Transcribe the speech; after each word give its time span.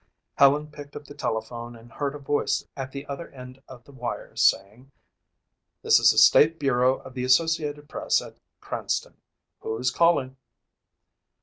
Helen 0.33 0.71
picked 0.71 0.95
up 0.95 1.05
the 1.05 1.13
telephone 1.13 1.75
and 1.75 1.91
heard 1.91 2.15
a 2.15 2.17
voice 2.17 2.65
at 2.75 2.91
the 2.91 3.05
other 3.05 3.27
end 3.29 3.61
of 3.67 3.83
the 3.83 3.91
wire 3.91 4.35
saying, 4.35 4.89
"This 5.83 5.99
is 5.99 6.09
the 6.09 6.17
state 6.17 6.57
bureau 6.57 6.97
of 7.01 7.13
the 7.13 7.23
Associated 7.23 7.87
Press 7.87 8.19
at 8.19 8.39
Cranston. 8.61 9.17
Who's 9.59 9.91
calling?" 9.91 10.37